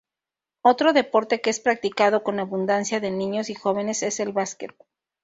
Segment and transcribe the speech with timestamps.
[0.63, 4.73] Otro deporte que es practicado con abundancia de niños y jóvenes es el basquet.